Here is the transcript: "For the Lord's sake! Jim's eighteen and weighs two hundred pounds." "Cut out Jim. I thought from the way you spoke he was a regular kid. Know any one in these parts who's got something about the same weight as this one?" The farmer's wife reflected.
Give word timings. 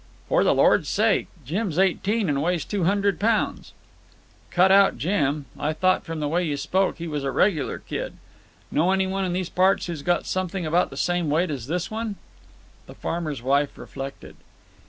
"For 0.27 0.43
the 0.43 0.55
Lord's 0.55 0.89
sake! 0.89 1.27
Jim's 1.45 1.77
eighteen 1.77 2.27
and 2.27 2.41
weighs 2.41 2.65
two 2.65 2.85
hundred 2.85 3.19
pounds." 3.19 3.71
"Cut 4.49 4.71
out 4.71 4.97
Jim. 4.97 5.45
I 5.59 5.73
thought 5.73 6.05
from 6.05 6.19
the 6.19 6.27
way 6.27 6.43
you 6.43 6.57
spoke 6.57 6.97
he 6.97 7.07
was 7.07 7.23
a 7.23 7.29
regular 7.29 7.77
kid. 7.77 8.13
Know 8.71 8.93
any 8.93 9.05
one 9.05 9.25
in 9.25 9.33
these 9.33 9.49
parts 9.49 9.85
who's 9.85 10.01
got 10.01 10.25
something 10.25 10.65
about 10.65 10.89
the 10.89 10.97
same 10.97 11.29
weight 11.29 11.51
as 11.51 11.67
this 11.67 11.91
one?" 11.91 12.15
The 12.87 12.95
farmer's 12.95 13.43
wife 13.43 13.77
reflected. 13.77 14.37